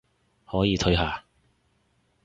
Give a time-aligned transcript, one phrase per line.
[0.45, 1.25] 可以退下